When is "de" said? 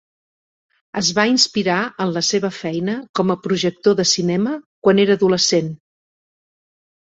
4.01-4.07